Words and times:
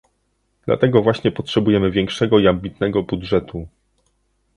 Dlatego 0.65 1.01
właśnie 1.01 1.31
potrzebujemy 1.31 1.91
większego 1.91 2.39
i 2.39 2.47
ambitnego 2.47 3.03
budżetu 3.03 3.67